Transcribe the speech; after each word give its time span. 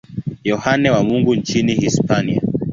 Yohane 0.43 0.89
wa 0.89 1.03
Mungu 1.03 1.35
nchini 1.35 1.73
Hispania. 1.73 2.41